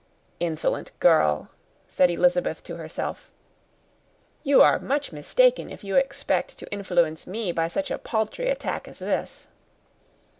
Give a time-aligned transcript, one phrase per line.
[0.39, 1.49] "Insolent girl!"
[1.87, 3.29] said Elizabeth to herself.
[4.41, 8.87] "You are much mistaken if you expect to influence me by such a paltry attack
[8.87, 9.45] as this.